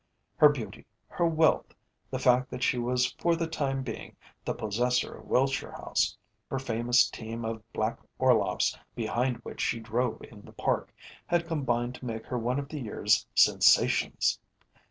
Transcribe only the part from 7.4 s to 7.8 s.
of